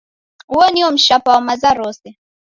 Uo 0.49 0.69
nio 0.71 0.91
mshapa 0.91 1.31
wa 1.33 1.41
maza 1.47 1.69
rose. 1.79 2.09